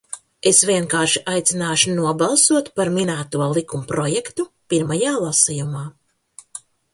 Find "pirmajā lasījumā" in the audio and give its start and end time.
4.75-5.85